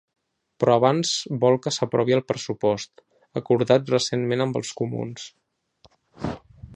Però 0.61 0.77
abans 0.79 1.11
vol 1.43 1.57
que 1.65 1.73
s’aprovi 1.75 2.15
el 2.17 2.23
pressupost, 2.31 3.05
acordat 3.43 3.93
recentment 3.95 4.45
amb 4.47 4.61
els 4.61 4.73
comuns. 4.83 5.31